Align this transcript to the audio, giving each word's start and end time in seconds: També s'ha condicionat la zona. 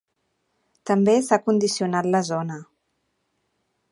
També 0.89 1.13
s'ha 1.27 1.39
condicionat 1.49 2.09
la 2.17 2.23
zona. 2.31 2.59